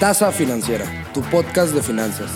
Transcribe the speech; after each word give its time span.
Tasa 0.00 0.32
Financiera, 0.32 0.84
tu 1.14 1.22
podcast 1.22 1.72
de 1.72 1.80
finanzas. 1.80 2.28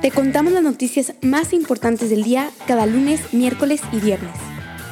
Te 0.00 0.12
contamos 0.12 0.52
las 0.52 0.62
noticias 0.62 1.14
más 1.20 1.52
importantes 1.52 2.10
del 2.10 2.22
día 2.22 2.52
cada 2.68 2.86
lunes, 2.86 3.34
miércoles 3.34 3.80
y 3.90 3.98
viernes. 3.98 4.30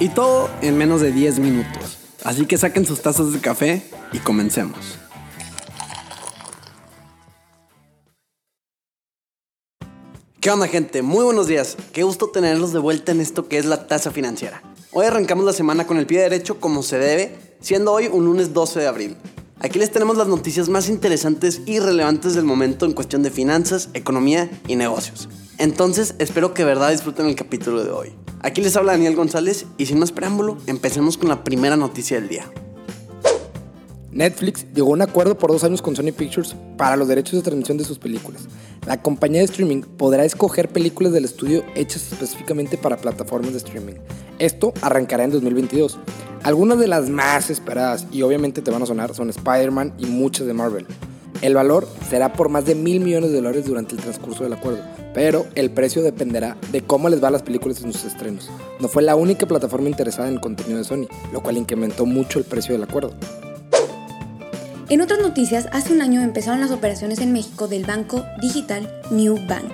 Y 0.00 0.08
todo 0.08 0.50
en 0.60 0.76
menos 0.76 1.00
de 1.00 1.12
10 1.12 1.38
minutos. 1.38 1.98
Así 2.24 2.46
que 2.46 2.58
saquen 2.58 2.84
sus 2.84 3.00
tazas 3.00 3.32
de 3.32 3.38
café 3.38 3.84
y 4.12 4.18
comencemos. 4.18 4.98
¿Qué 10.40 10.50
onda 10.50 10.66
gente? 10.66 11.02
Muy 11.02 11.24
buenos 11.24 11.46
días. 11.46 11.76
Qué 11.92 12.02
gusto 12.02 12.28
tenerlos 12.28 12.72
de 12.72 12.80
vuelta 12.80 13.12
en 13.12 13.20
esto 13.20 13.48
que 13.48 13.56
es 13.56 13.66
la 13.66 13.86
tasa 13.86 14.10
financiera. 14.10 14.62
Hoy 14.90 15.06
arrancamos 15.06 15.44
la 15.44 15.52
semana 15.52 15.86
con 15.86 15.98
el 15.98 16.06
pie 16.06 16.22
derecho 16.22 16.58
como 16.58 16.82
se 16.82 16.98
debe, 16.98 17.36
siendo 17.60 17.92
hoy 17.92 18.08
un 18.08 18.24
lunes 18.24 18.52
12 18.52 18.80
de 18.80 18.86
abril. 18.88 19.16
Aquí 19.64 19.78
les 19.78 19.90
tenemos 19.90 20.18
las 20.18 20.28
noticias 20.28 20.68
más 20.68 20.90
interesantes 20.90 21.62
y 21.64 21.78
relevantes 21.78 22.34
del 22.34 22.44
momento 22.44 22.84
en 22.84 22.92
cuestión 22.92 23.22
de 23.22 23.30
finanzas, 23.30 23.88
economía 23.94 24.50
y 24.68 24.76
negocios. 24.76 25.26
Entonces, 25.56 26.16
espero 26.18 26.52
que 26.52 26.64
de 26.64 26.68
verdad 26.68 26.90
disfruten 26.90 27.24
el 27.24 27.34
capítulo 27.34 27.82
de 27.82 27.90
hoy. 27.90 28.12
Aquí 28.40 28.60
les 28.60 28.76
habla 28.76 28.92
Daniel 28.92 29.16
González 29.16 29.64
y 29.78 29.86
sin 29.86 29.98
más 30.00 30.12
preámbulo, 30.12 30.58
empecemos 30.66 31.16
con 31.16 31.30
la 31.30 31.44
primera 31.44 31.78
noticia 31.78 32.20
del 32.20 32.28
día. 32.28 32.44
Netflix 34.12 34.66
llegó 34.74 34.90
a 34.90 34.92
un 34.92 35.00
acuerdo 35.00 35.38
por 35.38 35.50
dos 35.50 35.64
años 35.64 35.80
con 35.80 35.96
Sony 35.96 36.12
Pictures 36.14 36.54
para 36.76 36.96
los 36.96 37.08
derechos 37.08 37.32
de 37.32 37.42
transmisión 37.42 37.78
de 37.78 37.84
sus 37.84 37.98
películas. 37.98 38.42
La 38.86 39.00
compañía 39.00 39.40
de 39.40 39.46
streaming 39.46 39.80
podrá 39.80 40.26
escoger 40.26 40.68
películas 40.68 41.14
del 41.14 41.24
estudio 41.24 41.64
hechas 41.74 42.12
específicamente 42.12 42.76
para 42.76 42.98
plataformas 42.98 43.52
de 43.52 43.58
streaming. 43.58 43.94
Esto 44.38 44.74
arrancará 44.82 45.24
en 45.24 45.30
2022. 45.30 45.98
Algunas 46.44 46.78
de 46.78 46.88
las 46.88 47.08
más 47.08 47.48
esperadas 47.48 48.06
y 48.12 48.20
obviamente 48.20 48.60
te 48.60 48.70
van 48.70 48.82
a 48.82 48.86
sonar 48.86 49.14
son 49.14 49.30
Spider-Man 49.30 49.94
y 49.96 50.04
muchas 50.04 50.46
de 50.46 50.52
Marvel. 50.52 50.86
El 51.40 51.54
valor 51.54 51.88
será 52.10 52.34
por 52.34 52.50
más 52.50 52.66
de 52.66 52.74
mil 52.74 53.00
millones 53.00 53.30
de 53.30 53.36
dólares 53.36 53.64
durante 53.64 53.94
el 53.94 54.02
transcurso 54.02 54.44
del 54.44 54.52
acuerdo, 54.52 54.80
pero 55.14 55.46
el 55.54 55.70
precio 55.70 56.02
dependerá 56.02 56.58
de 56.70 56.82
cómo 56.82 57.08
les 57.08 57.24
va 57.24 57.30
las 57.30 57.42
películas 57.42 57.82
en 57.82 57.94
sus 57.94 58.04
estrenos. 58.04 58.50
No 58.78 58.88
fue 58.88 59.02
la 59.02 59.16
única 59.16 59.46
plataforma 59.46 59.88
interesada 59.88 60.28
en 60.28 60.34
el 60.34 60.40
contenido 60.42 60.76
de 60.76 60.84
Sony, 60.84 61.08
lo 61.32 61.42
cual 61.42 61.56
incrementó 61.56 62.04
mucho 62.04 62.38
el 62.38 62.44
precio 62.44 62.74
del 62.74 62.82
acuerdo. 62.82 63.14
En 64.90 65.00
otras 65.00 65.20
noticias, 65.20 65.66
hace 65.72 65.94
un 65.94 66.02
año 66.02 66.20
empezaron 66.20 66.60
las 66.60 66.72
operaciones 66.72 67.20
en 67.20 67.32
México 67.32 67.68
del 67.68 67.86
banco 67.86 68.22
digital 68.42 69.00
New 69.10 69.38
Bank 69.48 69.72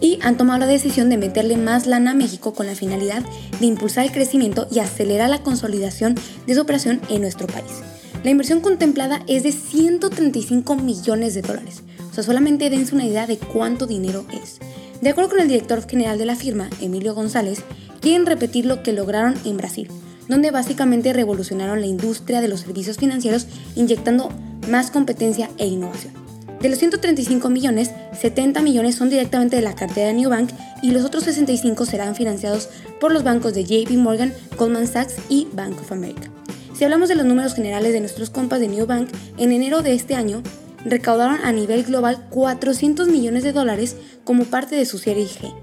y 0.00 0.18
han 0.22 0.36
tomado 0.36 0.60
la 0.60 0.66
decisión 0.66 1.08
de 1.10 1.18
meterle 1.18 1.56
más 1.56 1.86
lana 1.86 2.12
a 2.12 2.14
México 2.14 2.54
con 2.54 2.66
la 2.66 2.74
finalidad 2.74 3.22
de 3.60 3.66
impulsar 3.66 4.04
el 4.04 4.12
crecimiento 4.12 4.66
y 4.70 4.78
acelerar 4.78 5.30
la 5.30 5.42
consolidación 5.42 6.14
de 6.46 6.54
su 6.54 6.60
operación 6.60 7.00
en 7.08 7.22
nuestro 7.22 7.46
país. 7.46 7.82
La 8.24 8.30
inversión 8.30 8.60
contemplada 8.60 9.22
es 9.26 9.42
de 9.42 9.52
135 9.52 10.76
millones 10.76 11.34
de 11.34 11.42
dólares. 11.42 11.82
O 12.10 12.14
sea, 12.14 12.24
solamente 12.24 12.68
dense 12.68 12.94
una 12.94 13.06
idea 13.06 13.26
de 13.26 13.38
cuánto 13.38 13.86
dinero 13.86 14.26
es. 14.42 14.58
De 15.00 15.08
acuerdo 15.08 15.30
con 15.30 15.40
el 15.40 15.48
director 15.48 15.86
general 15.88 16.18
de 16.18 16.26
la 16.26 16.36
firma, 16.36 16.68
Emilio 16.80 17.14
González, 17.14 17.62
quieren 18.00 18.26
repetir 18.26 18.66
lo 18.66 18.82
que 18.82 18.92
lograron 18.92 19.34
en 19.44 19.56
Brasil, 19.56 19.88
donde 20.28 20.50
básicamente 20.50 21.12
revolucionaron 21.12 21.80
la 21.80 21.86
industria 21.86 22.40
de 22.42 22.48
los 22.48 22.60
servicios 22.60 22.98
financieros 22.98 23.46
inyectando 23.76 24.30
más 24.68 24.90
competencia 24.90 25.48
e 25.56 25.66
innovación. 25.66 26.29
De 26.60 26.68
los 26.68 26.78
135 26.78 27.48
millones, 27.48 27.90
70 28.20 28.60
millones 28.60 28.94
son 28.94 29.08
directamente 29.08 29.56
de 29.56 29.62
la 29.62 29.74
cartera 29.74 30.08
de 30.08 30.12
New 30.12 30.28
Bank 30.28 30.50
y 30.82 30.90
los 30.90 31.04
otros 31.06 31.24
65 31.24 31.86
serán 31.86 32.14
financiados 32.14 32.68
por 33.00 33.12
los 33.12 33.24
bancos 33.24 33.54
de 33.54 33.64
JP 33.64 33.92
Morgan, 33.92 34.34
Goldman 34.58 34.86
Sachs 34.86 35.16
y 35.30 35.48
Bank 35.54 35.80
of 35.80 35.90
America. 35.90 36.30
Si 36.74 36.84
hablamos 36.84 37.08
de 37.08 37.14
los 37.14 37.24
números 37.24 37.54
generales 37.54 37.94
de 37.94 38.00
nuestros 38.00 38.28
compas 38.28 38.60
de 38.60 38.68
New 38.68 38.86
Bank, 38.86 39.08
en 39.38 39.52
enero 39.52 39.80
de 39.80 39.94
este 39.94 40.14
año 40.14 40.42
recaudaron 40.84 41.38
a 41.42 41.52
nivel 41.52 41.82
global 41.84 42.26
400 42.28 43.08
millones 43.08 43.42
de 43.42 43.52
dólares 43.52 43.96
como 44.24 44.44
parte 44.44 44.76
de 44.76 44.84
su 44.84 44.98
serie 44.98 45.24
G. 45.24 45.54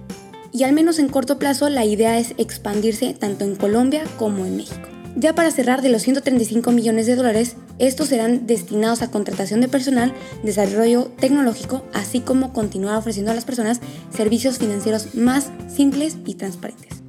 Y 0.52 0.64
al 0.64 0.74
menos 0.74 0.98
en 0.98 1.10
corto 1.10 1.38
plazo 1.38 1.70
la 1.70 1.86
idea 1.86 2.18
es 2.18 2.34
expandirse 2.40 3.14
tanto 3.14 3.46
en 3.46 3.56
Colombia 3.56 4.04
como 4.18 4.48
en 4.48 4.58
México. 4.58 4.97
Ya 5.20 5.34
para 5.34 5.50
cerrar, 5.50 5.82
de 5.82 5.90
los 5.90 6.04
135 6.04 6.72
millones 6.72 7.08
de 7.08 7.16
dólares, 7.16 7.56
estos 7.80 8.10
serán 8.10 8.46
destinados 8.46 9.02
a 9.02 9.10
contratación 9.10 9.62
de 9.62 9.68
personal, 9.68 10.14
desarrollo 10.44 11.06
tecnológico, 11.20 11.82
así 11.92 12.20
como 12.20 12.54
continuar 12.54 12.98
ofreciendo 12.98 13.32
a 13.32 13.34
las 13.34 13.44
personas 13.44 13.80
servicios 14.16 14.60
financieros 14.60 15.16
más 15.16 15.50
simples 15.76 16.18
y 16.28 16.36
transparentes. 16.36 17.02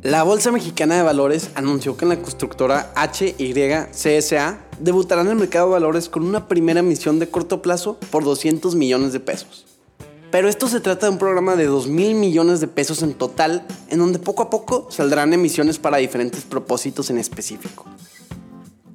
La 0.00 0.22
Bolsa 0.22 0.50
Mexicana 0.50 0.96
de 0.96 1.02
Valores 1.02 1.50
anunció 1.56 1.98
que 1.98 2.06
la 2.06 2.16
constructora 2.16 2.90
HYCSA 2.96 4.58
debutará 4.80 5.20
en 5.20 5.28
el 5.28 5.36
mercado 5.36 5.66
de 5.66 5.72
valores 5.72 6.08
con 6.08 6.24
una 6.24 6.48
primera 6.48 6.80
emisión 6.80 7.18
de 7.18 7.28
corto 7.28 7.60
plazo 7.60 7.98
por 8.10 8.24
200 8.24 8.74
millones 8.76 9.12
de 9.12 9.20
pesos. 9.20 9.66
Pero 10.32 10.48
esto 10.48 10.66
se 10.66 10.80
trata 10.80 11.06
de 11.06 11.12
un 11.12 11.18
programa 11.18 11.56
de 11.56 11.66
2 11.66 11.88
mil 11.88 12.14
millones 12.14 12.60
de 12.60 12.66
pesos 12.66 13.02
en 13.02 13.12
total, 13.12 13.66
en 13.90 13.98
donde 13.98 14.18
poco 14.18 14.42
a 14.42 14.48
poco 14.48 14.88
saldrán 14.90 15.34
emisiones 15.34 15.78
para 15.78 15.98
diferentes 15.98 16.44
propósitos 16.44 17.10
en 17.10 17.18
específico. 17.18 17.84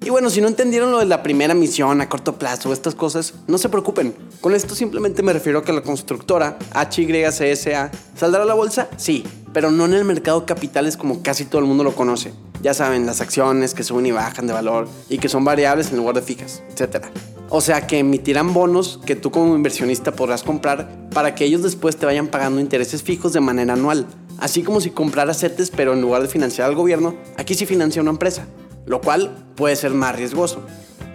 Y 0.03 0.09
bueno, 0.09 0.31
si 0.31 0.41
no 0.41 0.47
entendieron 0.47 0.89
lo 0.89 0.97
de 0.97 1.05
la 1.05 1.21
primera 1.21 1.53
misión 1.53 2.01
a 2.01 2.09
corto 2.09 2.39
plazo, 2.39 2.73
estas 2.73 2.95
cosas, 2.95 3.35
no 3.45 3.59
se 3.59 3.69
preocupen. 3.69 4.15
Con 4.41 4.55
esto 4.55 4.73
simplemente 4.73 5.21
me 5.21 5.31
refiero 5.31 5.59
a 5.59 5.63
que 5.63 5.73
la 5.73 5.83
constructora 5.83 6.57
HYCSA 6.73 7.91
saldrá 8.15 8.41
a 8.41 8.45
la 8.45 8.55
bolsa, 8.55 8.87
sí, 8.97 9.23
pero 9.53 9.69
no 9.69 9.85
en 9.85 9.93
el 9.93 10.05
mercado 10.05 10.43
capitales 10.47 10.97
como 10.97 11.21
casi 11.21 11.45
todo 11.45 11.61
el 11.61 11.67
mundo 11.67 11.83
lo 11.83 11.93
conoce. 11.93 12.33
Ya 12.63 12.73
saben, 12.73 13.05
las 13.05 13.21
acciones 13.21 13.75
que 13.75 13.83
suben 13.83 14.07
y 14.07 14.11
bajan 14.11 14.47
de 14.47 14.53
valor 14.53 14.87
y 15.07 15.19
que 15.19 15.29
son 15.29 15.45
variables 15.45 15.91
en 15.91 15.97
lugar 15.97 16.15
de 16.15 16.23
fijas, 16.23 16.63
etc. 16.75 17.05
O 17.49 17.61
sea 17.61 17.85
que 17.85 17.99
emitirán 17.99 18.53
bonos 18.53 18.99
que 19.05 19.15
tú 19.15 19.29
como 19.29 19.55
inversionista 19.55 20.11
podrás 20.11 20.43
comprar 20.43 21.06
para 21.17 21.33
que 21.33 21.45
ellos 21.45 21.63
después 21.63 21.97
te 21.97 22.05
vayan 22.05 22.27
pagando 22.27 22.61
intereses 22.61 23.01
fijos 23.01 23.33
de 23.33 23.39
manera 23.39 23.73
anual. 23.73 24.05
Así 24.37 24.61
como 24.61 24.79
si 24.79 24.91
compraras 24.91 25.39
CETES 25.39 25.71
pero 25.71 25.93
en 25.93 26.01
lugar 26.01 26.21
de 26.21 26.27
financiar 26.27 26.69
al 26.69 26.75
gobierno, 26.75 27.15
aquí 27.37 27.55
sí 27.55 27.65
financia 27.65 28.03
una 28.03 28.11
empresa, 28.11 28.45
lo 28.85 29.01
cual 29.01 29.47
puede 29.55 29.75
ser 29.75 29.95
más 29.95 30.15
riesgoso. 30.15 30.61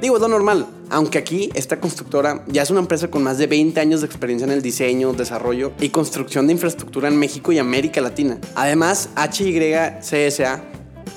Digo, 0.00 0.16
es 0.16 0.20
lo 0.20 0.26
normal, 0.26 0.66
aunque 0.90 1.18
aquí 1.18 1.50
esta 1.54 1.78
constructora 1.78 2.42
ya 2.48 2.62
es 2.62 2.70
una 2.70 2.80
empresa 2.80 3.12
con 3.12 3.22
más 3.22 3.38
de 3.38 3.46
20 3.46 3.78
años 3.78 4.00
de 4.00 4.08
experiencia 4.08 4.44
en 4.44 4.50
el 4.50 4.60
diseño, 4.60 5.12
desarrollo 5.12 5.70
y 5.78 5.90
construcción 5.90 6.48
de 6.48 6.54
infraestructura 6.54 7.06
en 7.06 7.16
México 7.16 7.52
y 7.52 7.60
América 7.60 8.00
Latina. 8.00 8.38
Además, 8.56 9.08
HYCSA, 9.14 10.64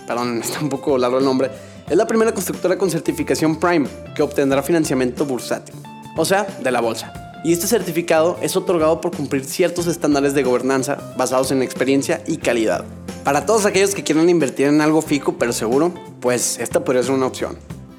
perdón, 0.06 0.42
está 0.44 0.60
un 0.60 0.70
poco 0.70 0.96
largo 1.00 1.18
el 1.18 1.26
nombre, 1.26 1.50
es 1.90 1.98
la 1.98 2.06
primera 2.06 2.32
constructora 2.34 2.78
con 2.78 2.92
certificación 2.92 3.56
Prime 3.56 3.88
que 4.16 4.22
obtendrá 4.22 4.62
financiamiento 4.62 5.26
bursátil, 5.26 5.74
o 6.16 6.24
sea, 6.24 6.44
de 6.44 6.72
la 6.72 6.82
bolsa. 6.82 7.25
Y 7.46 7.54
este 7.54 7.68
certificado 7.68 8.40
es 8.42 8.56
otorgado 8.58 9.00
por 9.02 9.16
cumplir 9.16 9.46
ciertos 9.46 9.86
estándares 9.86 10.34
de 10.34 10.42
gobernanza 10.42 10.98
basados 11.16 11.52
en 11.52 11.62
experiencia 11.62 12.24
y 12.26 12.38
calidad. 12.38 12.84
Para 13.24 13.46
todos 13.46 13.68
aquellos 13.68 13.94
que 13.94 14.04
quieran 14.04 14.30
invertir 14.30 14.66
en 14.66 14.82
algo 14.82 15.04
fijo 15.04 15.36
pero 15.38 15.54
seguro, 15.54 15.94
pues 16.22 16.58
esta 16.58 16.84
podría 16.84 17.04
ser 17.04 17.12
una 17.12 17.28
opción. 17.28 17.56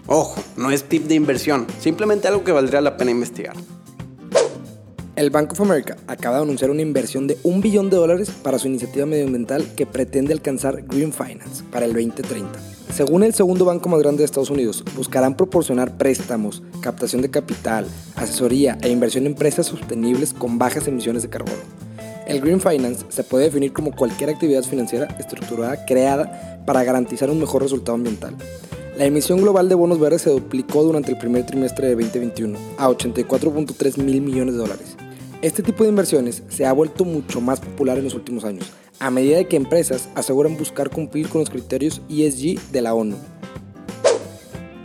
Ojo, 0.09 0.43
no 0.57 0.73
es 0.73 0.83
tip 0.83 1.05
de 1.05 1.15
inversión, 1.15 1.69
simplemente 1.79 2.27
algo 2.27 2.43
que 2.43 2.51
valdría 2.51 2.81
la 2.81 2.97
pena 2.97 3.13
investigar. 3.13 3.55
El 5.15 5.31
Bank 5.31 5.53
of 5.53 5.61
America 5.61 5.97
acaba 6.09 6.39
de 6.39 6.43
anunciar 6.43 6.73
una 6.73 6.83
inversión 6.83 7.29
de 7.29 7.39
un 7.45 7.61
billón 7.61 7.89
de 7.89 7.99
dólares 7.99 8.33
para 8.43 8.59
su 8.59 8.67
iniciativa 8.67 9.07
medioambiental 9.07 9.77
que 9.77 9.87
pretende 9.87 10.33
alcanzar 10.33 10.83
Green 10.83 11.13
Finance 11.13 11.63
para 11.71 11.87
el 11.87 11.93
2030. 11.93 12.76
Según 12.97 13.23
el 13.25 13.35
segundo 13.35 13.67
banco 13.67 13.91
más 13.91 14.01
grande 14.01 14.21
de 14.21 14.25
Estados 14.25 14.49
Unidos, 14.49 14.83
buscarán 14.97 15.37
proporcionar 15.37 15.99
préstamos, 15.99 16.63
captación 16.81 17.21
de 17.21 17.31
capital, 17.31 17.87
asesoría 18.15 18.79
e 18.81 18.89
inversión 18.89 19.27
en 19.27 19.33
empresas 19.33 19.67
sostenibles 19.67 20.33
con 20.33 20.57
bajas 20.57 20.89
emisiones 20.89 21.23
de 21.23 21.29
carbono. 21.29 21.59
El 22.27 22.41
Green 22.41 22.59
Finance 22.59 23.05
se 23.11 23.23
puede 23.23 23.45
definir 23.45 23.75
como 23.75 23.95
cualquier 23.95 24.31
actividad 24.31 24.63
financiera 24.63 25.15
estructurada 25.19 25.85
creada 25.85 26.65
para 26.65 26.85
garantizar 26.85 27.29
un 27.29 27.39
mejor 27.39 27.61
resultado 27.61 27.97
ambiental. 27.97 28.35
La 28.97 29.05
emisión 29.05 29.43
global 29.43 29.69
de 29.69 29.75
bonos 29.75 30.01
verdes 30.01 30.23
se 30.23 30.31
duplicó 30.31 30.83
durante 30.83 31.11
el 31.13 31.19
primer 31.19 31.45
trimestre 31.45 31.89
de 31.89 31.97
2021 31.97 32.59
a 32.79 32.89
84.3 32.89 34.03
mil 34.03 34.23
millones 34.23 34.55
de 34.55 34.61
dólares 34.61 34.97
este 35.43 35.63
tipo 35.63 35.85
de 35.85 35.91
inversiones 35.91 36.43
se 36.49 36.67
ha 36.67 36.73
vuelto 36.73 37.05
mucho 37.05 37.41
más 37.41 37.61
popular 37.61 37.99
en 37.99 38.05
los 38.05 38.15
últimos 38.15 38.45
años, 38.45 38.73
a 38.99 39.11
medida 39.11 39.37
de 39.37 39.47
que 39.47 39.57
empresas 39.57 40.09
aseguran 40.15 40.57
buscar 40.57 40.91
cumplir 40.91 41.29
con 41.29 41.41
los 41.41 41.51
criterios 41.51 42.01
ESG 42.09 42.61
de 42.73 42.83
la 42.83 42.95
ONU. 42.95 43.17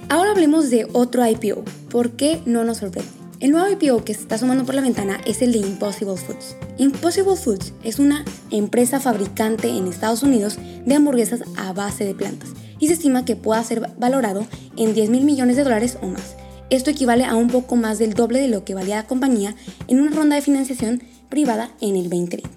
Ahora 0.09 0.31
hablemos 0.31 0.69
de 0.69 0.88
otro 0.92 1.25
IPO. 1.25 1.63
¿Por 1.89 2.12
qué 2.12 2.42
no 2.45 2.65
nos 2.65 2.77
sorprende? 2.77 3.09
El 3.39 3.51
nuevo 3.51 3.69
IPO 3.69 4.03
que 4.03 4.13
se 4.13 4.21
está 4.21 4.38
sumando 4.38 4.65
por 4.65 4.75
la 4.75 4.81
ventana 4.81 5.19
es 5.25 5.42
el 5.42 5.51
de 5.51 5.59
Impossible 5.59 6.18
Foods. 6.18 6.56
Impossible 6.77 7.36
Foods 7.36 7.74
es 7.83 7.98
una 7.98 8.24
empresa 8.51 9.00
fabricante 9.00 9.69
en 9.69 9.88
Estados 9.88 10.21
Unidos 10.21 10.59
de 10.86 10.94
hamburguesas 10.94 11.42
a 11.57 11.74
base 11.74 12.03
de 12.03 12.13
plantas 12.13 12.50
y 12.77 12.88
se 12.88 12.94
estima 12.94 13.25
que 13.25 13.36
pueda 13.36 13.63
ser 13.63 13.89
valorado 13.98 14.45
en 14.77 14.94
10 14.94 15.09
mil 15.09 15.24
millones 15.24 15.56
de 15.56 15.63
dólares 15.63 15.98
o 16.01 16.07
más. 16.07 16.36
Esto 16.72 16.90
equivale 16.90 17.26
a 17.26 17.36
un 17.36 17.50
poco 17.50 17.76
más 17.76 18.00
del 18.00 18.14
doble 18.14 18.40
de 18.40 18.48
lo 18.48 18.64
que 18.64 18.74
valía 18.74 18.96
la 18.96 19.06
compañía 19.06 19.56
en 19.90 20.00
una 20.00 20.16
ronda 20.16 20.38
de 20.38 20.42
financiación 20.42 21.04
privada 21.28 21.70
en 21.82 21.98
el 21.98 22.10
2020. 22.10 22.50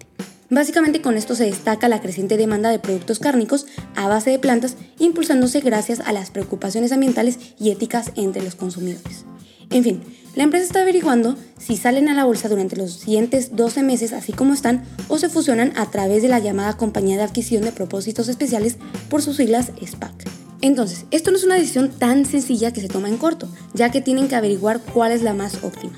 Básicamente 0.51 1.03
con 1.03 1.17
esto 1.17 1.35
se 1.35 1.47
destaca 1.47 1.89
la 1.89 2.01
creciente 2.01 2.37
demanda 2.37 2.71
de 2.71 2.79
productos 2.79 3.19
cárnicos 3.19 3.67
a 3.97 4.07
base 4.07 4.31
de 4.31 4.39
plantas, 4.39 4.77
impulsándose 5.01 5.61
gracias 5.61 5.99
a 5.99 6.13
las 6.13 6.31
preocupaciones 6.31 6.93
ambientales 6.93 7.41
y 7.59 7.71
éticas 7.71 8.13
entre 8.15 8.45
los 8.45 8.55
consumidores. 8.55 9.25
En 9.71 9.83
fin, 9.83 10.01
La 10.37 10.43
empresa 10.43 10.67
está 10.67 10.83
averiguando 10.83 11.37
si 11.59 11.77
salen 11.77 12.09
a 12.09 12.15
la 12.15 12.25
bolsa 12.25 12.49
durante 12.49 12.77
los 12.77 12.93
siguientes 12.93 13.55
12 13.55 13.85
meses 13.85 14.13
así 14.13 14.33
como 14.33 14.53
están 14.53 14.85
o 15.07 15.19
se 15.19 15.29
fusionan 15.29 15.73
a 15.77 15.91
través 15.91 16.23
de 16.23 16.29
la 16.29 16.41
llamada 16.41 16.77
compañía 16.77 17.17
de 17.17 17.23
adquisición 17.23 17.63
de 17.63 17.71
propósitos 17.71 18.29
especiales 18.29 18.77
por 19.09 19.23
sus 19.23 19.37
siglas 19.37 19.71
SPAC. 19.81 20.34
Entonces, 20.65 21.05
esto 21.11 21.31
no 21.31 21.37
es 21.37 21.45
una 21.45 21.57
decisión 21.57 21.91
tan 21.91 22.25
sencilla 22.25 22.73
que 22.73 22.81
se 22.81 22.89
toma 22.89 23.11
en 23.11 23.19
corto, 23.19 23.51
ya 23.75 23.91
que 23.91 24.01
tienen 24.01 24.29
que 24.29 24.35
averiguar 24.35 24.81
cuál 24.81 25.13
es 25.13 25.21
la 25.21 25.35
más 25.35 25.63
óptima. 25.63 25.93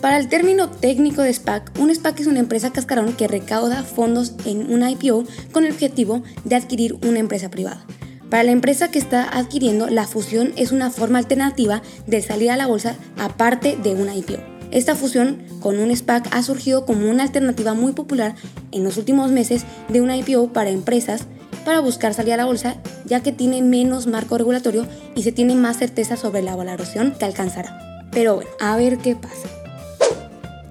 Para 0.00 0.16
el 0.16 0.28
término 0.28 0.70
técnico 0.70 1.22
de 1.22 1.32
SPAC, 1.32 1.72
un 1.80 1.92
SPAC 1.92 2.20
es 2.20 2.28
una 2.28 2.38
empresa 2.38 2.72
cascarón 2.72 3.14
que 3.14 3.26
recauda 3.26 3.82
fondos 3.82 4.34
en 4.44 4.72
un 4.72 4.88
IPO 4.88 5.24
con 5.50 5.64
el 5.64 5.72
objetivo 5.72 6.22
de 6.44 6.54
adquirir 6.54 6.98
una 7.04 7.18
empresa 7.18 7.50
privada. 7.50 7.84
Para 8.30 8.44
la 8.44 8.52
empresa 8.52 8.92
que 8.92 9.00
está 9.00 9.28
adquiriendo, 9.28 9.88
la 9.88 10.06
fusión 10.06 10.52
es 10.54 10.70
una 10.70 10.90
forma 10.90 11.18
alternativa 11.18 11.82
de 12.06 12.22
salir 12.22 12.52
a 12.52 12.56
la 12.56 12.68
bolsa 12.68 12.94
aparte 13.18 13.76
de 13.82 13.92
una 13.96 14.14
IPO. 14.14 14.38
Esta 14.70 14.94
fusión 14.94 15.42
con 15.58 15.80
un 15.80 15.94
SPAC 15.94 16.28
ha 16.30 16.44
surgido 16.44 16.86
como 16.86 17.10
una 17.10 17.24
alternativa 17.24 17.74
muy 17.74 17.92
popular 17.92 18.36
en 18.70 18.84
los 18.84 18.98
últimos 18.98 19.32
meses 19.32 19.64
de 19.88 20.00
una 20.00 20.16
IPO 20.16 20.52
para 20.52 20.70
empresas 20.70 21.26
para 21.62 21.80
buscar 21.80 22.14
salir 22.14 22.34
a 22.34 22.36
la 22.36 22.44
bolsa, 22.44 22.76
ya 23.04 23.22
que 23.22 23.32
tiene 23.32 23.62
menos 23.62 24.06
marco 24.06 24.38
regulatorio 24.38 24.86
y 25.14 25.22
se 25.22 25.32
tiene 25.32 25.54
más 25.54 25.78
certeza 25.78 26.16
sobre 26.16 26.42
la 26.42 26.56
valoración 26.56 27.14
que 27.18 27.24
alcanzará. 27.24 28.06
Pero 28.10 28.36
bueno, 28.36 28.50
a 28.60 28.76
ver 28.76 28.98
qué 28.98 29.16
pasa. 29.16 29.48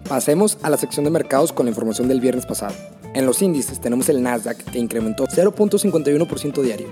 Pasemos 0.07 0.57
a 0.61 0.69
la 0.69 0.77
sección 0.77 1.05
de 1.05 1.11
mercados 1.11 1.53
con 1.53 1.65
la 1.65 1.71
información 1.71 2.07
del 2.07 2.21
viernes 2.21 2.45
pasado. 2.45 2.75
En 3.13 3.25
los 3.25 3.41
índices 3.41 3.79
tenemos 3.79 4.09
el 4.09 4.21
Nasdaq 4.21 4.57
que 4.57 4.79
incrementó 4.79 5.25
0.51% 5.27 6.61
diario, 6.61 6.87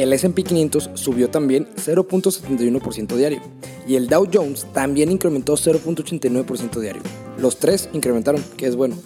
el 0.00 0.14
SP 0.16 0.44
500 0.44 0.90
subió 0.94 1.28
también 1.28 1.68
0.71% 1.76 3.16
diario 3.16 3.42
y 3.86 3.96
el 3.96 4.06
Dow 4.06 4.26
Jones 4.32 4.66
también 4.72 5.10
incrementó 5.10 5.54
0.89% 5.54 6.80
diario. 6.80 7.02
Los 7.38 7.58
tres 7.58 7.90
incrementaron, 7.92 8.42
que 8.56 8.66
es 8.66 8.76
bueno. 8.76 8.96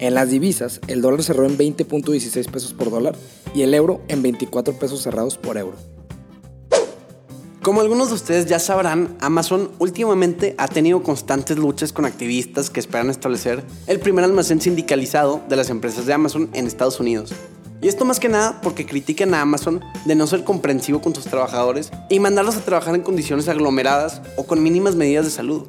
En 0.00 0.14
las 0.14 0.30
divisas, 0.30 0.80
el 0.86 1.02
dólar 1.02 1.24
cerró 1.24 1.44
en 1.44 1.58
20.16 1.58 2.50
pesos 2.50 2.72
por 2.72 2.90
dólar 2.90 3.16
y 3.52 3.62
el 3.62 3.74
euro 3.74 4.00
en 4.06 4.22
24 4.22 4.74
pesos 4.74 5.02
cerrados 5.02 5.36
por 5.36 5.58
euro. 5.58 5.76
Como 7.62 7.80
algunos 7.80 8.08
de 8.08 8.14
ustedes 8.14 8.46
ya 8.46 8.60
sabrán, 8.60 9.16
Amazon 9.20 9.72
últimamente 9.80 10.54
ha 10.56 10.68
tenido 10.68 11.02
constantes 11.02 11.58
luchas 11.58 11.92
con 11.92 12.06
activistas 12.06 12.70
que 12.70 12.78
esperan 12.78 13.10
establecer 13.10 13.64
el 13.88 13.98
primer 13.98 14.24
almacén 14.24 14.60
sindicalizado 14.60 15.42
de 15.48 15.56
las 15.56 15.68
empresas 15.68 16.06
de 16.06 16.12
Amazon 16.12 16.48
en 16.54 16.68
Estados 16.68 17.00
Unidos. 17.00 17.34
Y 17.82 17.88
esto 17.88 18.04
más 18.04 18.20
que 18.20 18.28
nada 18.28 18.60
porque 18.62 18.86
critican 18.86 19.34
a 19.34 19.40
Amazon 19.40 19.80
de 20.04 20.14
no 20.14 20.26
ser 20.28 20.44
comprensivo 20.44 21.00
con 21.00 21.14
sus 21.14 21.24
trabajadores 21.24 21.90
y 22.08 22.20
mandarlos 22.20 22.56
a 22.56 22.64
trabajar 22.64 22.94
en 22.94 23.02
condiciones 23.02 23.48
aglomeradas 23.48 24.22
o 24.36 24.44
con 24.44 24.62
mínimas 24.62 24.94
medidas 24.94 25.24
de 25.24 25.30
salud. 25.32 25.66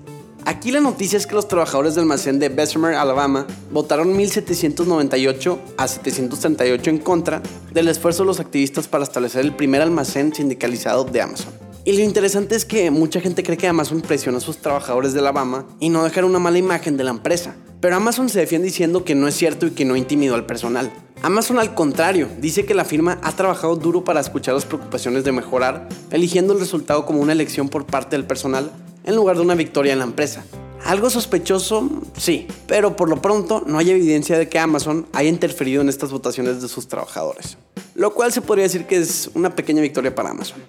Aquí 0.50 0.72
la 0.72 0.80
noticia 0.80 1.16
es 1.16 1.28
que 1.28 1.36
los 1.36 1.48
trabajadores 1.48 1.94
del 1.94 2.06
almacén 2.06 2.40
de 2.40 2.50
Bessemer, 2.50 2.96
Alabama, 2.96 3.46
votaron 3.70 4.18
1798 4.18 5.60
a 5.78 5.88
738 5.88 6.90
en 6.90 6.98
contra 6.98 7.44
del 7.72 7.88
esfuerzo 7.88 8.24
de 8.24 8.28
los 8.30 8.40
activistas 8.40 8.88
para 8.88 9.04
establecer 9.04 9.46
el 9.46 9.56
primer 9.56 9.84
almacén 9.84 10.34
sindicalizado 10.34 11.04
de 11.04 11.22
Amazon. 11.22 11.54
Y 11.86 11.94
lo 11.94 12.04
interesante 12.04 12.56
es 12.56 12.66
que 12.66 12.90
mucha 12.90 13.22
gente 13.22 13.44
cree 13.44 13.60
que 13.60 13.68
Amazon 13.68 14.02
presiona 14.02 14.40
a 14.40 14.42
sus 14.42 14.58
trabajadores 14.58 15.14
de 15.14 15.20
Alabama 15.20 15.68
y 15.80 15.90
no 15.90 16.04
dejar 16.04 16.26
una 16.26 16.40
mala 16.40 16.58
imagen 16.58 16.98
de 16.98 17.04
la 17.04 17.12
empresa. 17.12 17.56
Pero 17.80 17.98
Amazon 17.98 18.28
se 18.28 18.40
defiende 18.40 18.66
diciendo 18.66 19.04
que 19.04 19.14
no 19.14 19.28
es 19.28 19.36
cierto 19.36 19.68
y 19.68 19.72
que 19.72 19.86
no 19.86 19.96
intimidó 19.96 20.34
al 20.34 20.48
personal. 20.48 20.92
Amazon 21.22 21.60
al 21.60 21.76
contrario, 21.76 22.28
dice 22.42 22.66
que 22.66 22.74
la 22.74 22.86
firma 22.86 23.20
ha 23.22 23.34
trabajado 23.34 23.76
duro 23.76 24.04
para 24.04 24.20
escuchar 24.20 24.56
las 24.56 24.66
preocupaciones 24.66 25.24
de 25.24 25.32
mejorar, 25.32 25.88
eligiendo 26.10 26.54
el 26.54 26.60
resultado 26.60 27.06
como 27.06 27.20
una 27.20 27.34
elección 27.34 27.70
por 27.70 27.86
parte 27.86 28.16
del 28.16 28.26
personal 28.26 28.72
en 29.10 29.16
lugar 29.16 29.36
de 29.38 29.42
una 29.42 29.56
victoria 29.56 29.94
en 29.94 30.00
la 30.00 30.06
empresa. 30.06 30.44
Algo 30.86 31.10
sospechoso, 31.10 31.90
sí, 32.16 32.48
pero 32.68 32.96
por 32.96 33.10
lo 33.10 33.22
pronto 33.22 33.64
no 33.66 33.80
hay 33.80 33.90
evidencia 33.90 34.38
de 34.38 34.48
que 34.48 34.60
Amazon 34.60 35.08
haya 35.14 35.30
interferido 35.30 35.82
en 35.82 35.90
estas 35.90 36.12
votaciones 36.12 36.62
de 36.62 36.68
sus 36.68 36.88
trabajadores, 36.88 37.58
lo 37.96 38.14
cual 38.14 38.32
se 38.32 38.42
podría 38.42 38.64
decir 38.64 38.86
que 38.86 38.98
es 38.98 39.32
una 39.34 39.56
pequeña 39.56 39.82
victoria 39.82 40.14
para 40.14 40.30
Amazon. 40.30 40.60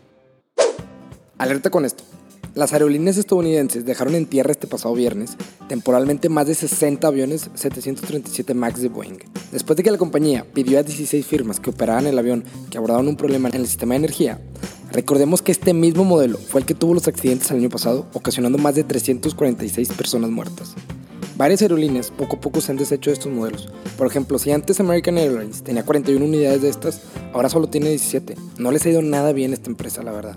Alerta 1.39 1.71
con 1.71 1.85
esto. 1.85 2.03
Las 2.55 2.73
aerolíneas 2.73 3.17
estadounidenses 3.17 3.85
dejaron 3.85 4.15
en 4.17 4.27
tierra 4.27 4.51
este 4.51 4.67
pasado 4.67 4.95
viernes 4.95 5.37
temporalmente 5.69 6.29
más 6.29 6.49
de 6.49 6.55
60 6.55 7.07
aviones 7.07 7.49
737 7.55 8.55
MAX 8.55 8.81
de 8.81 8.89
Boeing. 8.89 9.19
Después 9.53 9.77
de 9.77 9.85
que 9.85 9.91
la 9.91 9.99
compañía 9.99 10.45
pidió 10.53 10.81
a 10.81 10.83
16 10.83 11.25
firmas 11.25 11.61
que 11.61 11.71
operaban 11.71 12.07
el 12.07 12.19
avión 12.19 12.43
que 12.71 12.79
abordaban 12.79 13.07
un 13.07 13.17
problema 13.17 13.51
en 13.51 13.57
el 13.57 13.67
sistema 13.67 13.95
de 13.95 13.99
energía, 13.99 14.41
recordemos 14.93 15.43
que 15.43 15.53
este 15.53 15.75
mismo 15.75 16.05
modelo 16.05 16.39
fue 16.39 16.61
el 16.61 16.67
que 16.67 16.75
tuvo 16.75 16.95
los 16.95 17.09
accidentes 17.09 17.51
el 17.51 17.59
año 17.59 17.69
pasado, 17.69 18.07
ocasionando 18.13 18.59
más 18.59 18.75
de 18.75 18.85
346 18.85 19.89
personas 19.91 20.31
muertas. 20.31 20.75
Varias 21.37 21.63
aerolíneas 21.63 22.11
poco 22.11 22.37
a 22.37 22.41
poco 22.41 22.61
se 22.61 22.71
han 22.71 22.77
deshecho 22.77 23.11
de 23.11 23.15
estos 23.15 23.33
modelos. 23.33 23.69
Por 23.97 24.07
ejemplo, 24.07 24.39
si 24.39 24.51
antes 24.51 24.79
American 24.79 25.17
Airlines 25.17 25.63
tenía 25.63 25.85
41 25.85 26.23
unidades 26.23 26.61
de 26.61 26.69
estas, 26.69 27.01
ahora 27.33 27.49
solo 27.49 27.69
tiene 27.69 27.89
17. 27.89 28.37
No 28.59 28.71
les 28.71 28.85
ha 28.85 28.91
ido 28.91 29.01
nada 29.01 29.33
bien 29.33 29.53
a 29.53 29.55
esta 29.55 29.71
empresa, 29.71 30.03
la 30.03 30.13
verdad. 30.13 30.37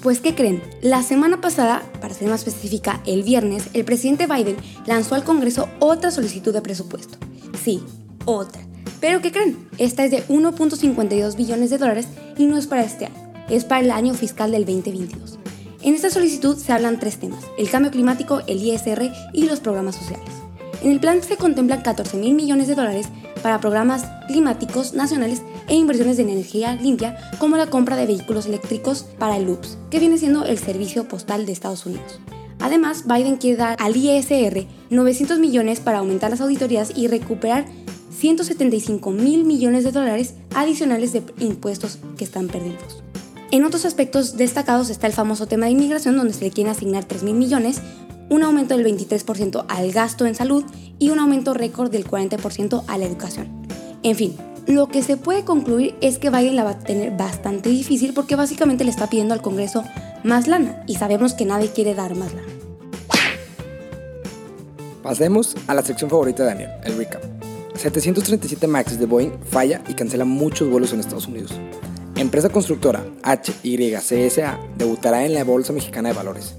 Pues, 0.00 0.20
¿qué 0.20 0.36
creen? 0.36 0.62
La 0.82 1.02
semana 1.02 1.40
pasada, 1.40 1.82
para 2.00 2.14
ser 2.14 2.28
más 2.28 2.46
específica, 2.46 3.02
el 3.04 3.24
viernes, 3.24 3.64
el 3.72 3.84
presidente 3.84 4.28
Biden 4.28 4.54
lanzó 4.86 5.16
al 5.16 5.24
Congreso 5.24 5.68
otra 5.80 6.12
solicitud 6.12 6.52
de 6.52 6.62
presupuesto. 6.62 7.18
Sí, 7.64 7.82
otra. 8.24 8.62
Pero, 9.00 9.20
¿qué 9.20 9.32
creen? 9.32 9.68
Esta 9.78 10.04
es 10.04 10.10
de 10.10 10.26
1.52 10.28 11.36
billones 11.36 11.70
de 11.70 11.78
dólares 11.78 12.08
y 12.36 12.46
no 12.46 12.56
es 12.56 12.66
para 12.66 12.84
este 12.84 13.06
año, 13.06 13.32
es 13.48 13.64
para 13.64 13.80
el 13.80 13.90
año 13.90 14.14
fiscal 14.14 14.50
del 14.50 14.64
2022. 14.64 15.38
En 15.82 15.94
esta 15.94 16.10
solicitud 16.10 16.56
se 16.56 16.72
hablan 16.72 16.98
tres 16.98 17.18
temas, 17.18 17.44
el 17.58 17.70
cambio 17.70 17.92
climático, 17.92 18.40
el 18.46 18.62
ISR 18.62 19.12
y 19.32 19.46
los 19.46 19.60
programas 19.60 19.96
sociales. 19.96 20.28
En 20.82 20.90
el 20.90 21.00
plan 21.00 21.22
se 21.22 21.36
contemplan 21.36 21.82
14 21.82 22.16
mil 22.16 22.34
millones 22.34 22.68
de 22.68 22.74
dólares 22.74 23.08
para 23.42 23.60
programas 23.60 24.04
climáticos 24.26 24.94
nacionales 24.94 25.42
e 25.68 25.74
inversiones 25.74 26.16
de 26.16 26.24
energía 26.24 26.74
limpia 26.74 27.16
como 27.38 27.56
la 27.56 27.68
compra 27.68 27.96
de 27.96 28.06
vehículos 28.06 28.46
eléctricos 28.46 29.06
para 29.18 29.36
el 29.36 29.44
LUPS, 29.44 29.78
que 29.90 30.00
viene 30.00 30.18
siendo 30.18 30.44
el 30.44 30.58
servicio 30.58 31.08
postal 31.08 31.46
de 31.46 31.52
Estados 31.52 31.86
Unidos. 31.86 32.20
Además, 32.58 33.04
Biden 33.06 33.36
quiere 33.36 33.58
dar 33.58 33.76
al 33.80 33.96
ISR 33.96 34.66
900 34.90 35.38
millones 35.38 35.80
para 35.80 35.98
aumentar 35.98 36.30
las 36.30 36.40
auditorías 36.40 36.92
y 36.96 37.06
recuperar 37.06 37.66
175 38.10 39.10
mil 39.10 39.44
millones 39.44 39.84
de 39.84 39.92
dólares 39.92 40.34
adicionales 40.54 41.12
de 41.12 41.22
impuestos 41.38 41.98
que 42.16 42.24
están 42.24 42.48
perdidos. 42.48 43.02
En 43.50 43.64
otros 43.64 43.84
aspectos 43.84 44.36
destacados 44.36 44.90
está 44.90 45.06
el 45.06 45.12
famoso 45.12 45.46
tema 45.46 45.66
de 45.66 45.72
inmigración, 45.72 46.16
donde 46.16 46.34
se 46.34 46.44
le 46.44 46.50
quieren 46.50 46.72
asignar 46.72 47.04
3 47.04 47.22
mil 47.22 47.34
millones, 47.34 47.80
un 48.28 48.42
aumento 48.42 48.76
del 48.76 48.84
23% 48.86 49.64
al 49.68 49.92
gasto 49.92 50.26
en 50.26 50.34
salud 50.34 50.64
y 50.98 51.10
un 51.10 51.20
aumento 51.20 51.54
récord 51.54 51.90
del 51.90 52.06
40% 52.06 52.82
a 52.86 52.98
la 52.98 53.04
educación. 53.04 53.48
En 54.02 54.16
fin, 54.16 54.36
lo 54.66 54.88
que 54.88 55.02
se 55.02 55.16
puede 55.16 55.44
concluir 55.44 55.94
es 56.00 56.18
que 56.18 56.30
Biden 56.30 56.56
la 56.56 56.64
va 56.64 56.70
a 56.70 56.78
tener 56.78 57.16
bastante 57.16 57.68
difícil 57.68 58.14
porque 58.14 58.34
básicamente 58.34 58.82
le 58.82 58.90
está 58.90 59.08
pidiendo 59.08 59.32
al 59.32 59.42
Congreso 59.42 59.84
más 60.24 60.48
lana 60.48 60.82
y 60.88 60.96
sabemos 60.96 61.34
que 61.34 61.44
nadie 61.44 61.70
quiere 61.70 61.94
dar 61.94 62.16
más 62.16 62.34
lana. 62.34 62.48
Pasemos 65.04 65.54
a 65.68 65.74
la 65.74 65.82
sección 65.82 66.10
favorita 66.10 66.42
de 66.42 66.48
Daniel, 66.48 66.70
el 66.82 66.96
recap. 66.96 67.35
737 67.78 68.66
MAX 68.66 68.98
de 68.98 69.06
Boeing 69.06 69.32
falla 69.50 69.82
y 69.88 69.94
cancela 69.94 70.24
muchos 70.24 70.68
vuelos 70.68 70.92
en 70.92 71.00
Estados 71.00 71.26
Unidos. 71.26 71.52
Empresa 72.16 72.48
constructora 72.48 73.04
HYCSA 73.22 74.58
debutará 74.78 75.26
en 75.26 75.34
la 75.34 75.44
Bolsa 75.44 75.72
Mexicana 75.72 76.08
de 76.08 76.14
Valores. 76.14 76.54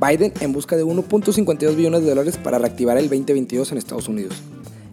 Biden 0.00 0.32
en 0.40 0.52
busca 0.52 0.76
de 0.76 0.84
1.52 0.84 1.74
billones 1.74 2.02
de 2.02 2.10
dólares 2.10 2.36
para 2.36 2.58
reactivar 2.58 2.98
el 2.98 3.08
2022 3.08 3.72
en 3.72 3.78
Estados 3.78 4.08
Unidos. 4.08 4.34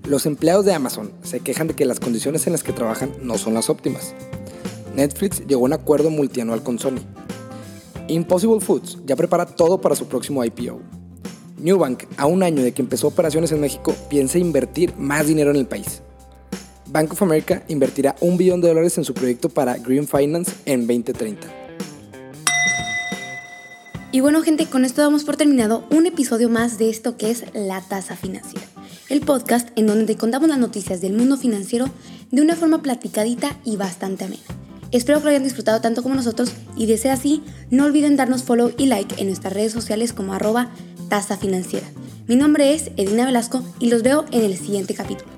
Los 0.07 0.25
empleados 0.25 0.65
de 0.65 0.73
Amazon 0.73 1.11
se 1.23 1.41
quejan 1.41 1.67
de 1.67 1.73
que 1.73 1.85
las 1.85 1.99
condiciones 1.99 2.47
en 2.47 2.53
las 2.53 2.63
que 2.63 2.73
trabajan 2.73 3.11
no 3.21 3.37
son 3.37 3.53
las 3.53 3.69
óptimas. 3.69 4.13
Netflix 4.95 5.45
llegó 5.45 5.61
a 5.61 5.65
un 5.65 5.73
acuerdo 5.73 6.09
multianual 6.09 6.63
con 6.63 6.79
Sony. 6.79 7.01
Impossible 8.07 8.61
Foods 8.61 8.99
ya 9.05 9.15
prepara 9.15 9.45
todo 9.45 9.81
para 9.81 9.95
su 9.95 10.07
próximo 10.07 10.43
IPO. 10.45 10.79
Newbank, 11.57 12.03
a 12.17 12.25
un 12.25 12.43
año 12.43 12.63
de 12.63 12.73
que 12.73 12.81
empezó 12.81 13.07
operaciones 13.07 13.51
en 13.51 13.61
México, 13.61 13.95
piensa 14.09 14.37
invertir 14.37 14.95
más 14.97 15.27
dinero 15.27 15.51
en 15.51 15.57
el 15.57 15.65
país. 15.65 16.01
Bank 16.87 17.13
of 17.13 17.21
America 17.21 17.63
invertirá 17.67 18.15
un 18.21 18.37
billón 18.37 18.61
de 18.61 18.67
dólares 18.67 18.97
en 18.97 19.03
su 19.03 19.13
proyecto 19.13 19.49
para 19.49 19.77
Green 19.77 20.07
Finance 20.07 20.51
en 20.65 20.87
2030. 20.87 21.47
Y 24.11 24.21
bueno 24.21 24.41
gente, 24.41 24.65
con 24.67 24.85
esto 24.85 25.01
damos 25.01 25.23
por 25.23 25.35
terminado 25.35 25.85
un 25.91 26.05
episodio 26.05 26.49
más 26.49 26.77
de 26.77 26.89
esto 26.89 27.17
que 27.17 27.31
es 27.31 27.43
La 27.53 27.81
Tasa 27.81 28.15
Financiera 28.15 28.65
el 29.09 29.21
podcast 29.21 29.69
en 29.75 29.87
donde 29.87 30.05
te 30.05 30.17
contamos 30.17 30.49
las 30.49 30.57
noticias 30.57 31.01
del 31.01 31.13
mundo 31.13 31.37
financiero 31.37 31.85
de 32.31 32.41
una 32.41 32.55
forma 32.55 32.81
platicadita 32.81 33.55
y 33.63 33.77
bastante 33.77 34.25
amena. 34.25 34.41
Espero 34.91 35.19
que 35.19 35.25
lo 35.25 35.29
hayan 35.31 35.43
disfrutado 35.43 35.81
tanto 35.81 36.01
como 36.03 36.15
nosotros 36.15 36.51
y 36.75 36.85
de 36.85 36.97
ser 36.97 37.11
así, 37.11 37.43
no 37.69 37.85
olviden 37.85 38.15
darnos 38.15 38.43
follow 38.43 38.71
y 38.77 38.85
like 38.85 39.19
en 39.19 39.27
nuestras 39.27 39.53
redes 39.53 39.73
sociales 39.73 40.13
como 40.13 40.33
arroba 40.33 40.71
tasa 41.07 41.37
financiera. 41.37 41.87
Mi 42.27 42.35
nombre 42.35 42.73
es 42.73 42.91
Edina 42.97 43.25
Velasco 43.25 43.63
y 43.79 43.89
los 43.89 44.03
veo 44.03 44.25
en 44.31 44.43
el 44.43 44.57
siguiente 44.57 44.93
capítulo. 44.93 45.34